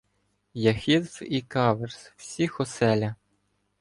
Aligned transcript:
Яхидств 0.61 1.23
і 1.39 1.41
каверз 1.55 1.99
всіх 2.23 2.59
оселя! 2.67 3.15